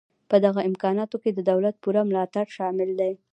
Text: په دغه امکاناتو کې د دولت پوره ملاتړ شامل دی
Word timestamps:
په 0.29 0.35
دغه 0.45 0.61
امکاناتو 0.69 1.15
کې 1.23 1.31
د 1.33 1.39
دولت 1.51 1.75
پوره 1.83 2.01
ملاتړ 2.09 2.45
شامل 2.57 2.89
دی 2.99 3.13